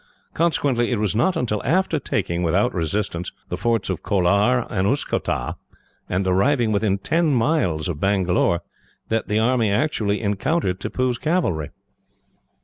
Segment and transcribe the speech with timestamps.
[0.33, 5.57] Consequently, it was not until after taking, without resistance, the forts of Colar and Ooscotah,
[6.09, 8.61] and arriving within ten miles of Bangalore,
[9.09, 11.69] that the army encountered Tippoo's cavalry.